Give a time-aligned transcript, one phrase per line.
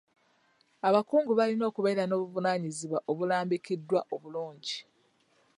[0.87, 4.77] Abakungu balina okubeera n'obuvunaanyizibwa obulambikiddwa obulungi.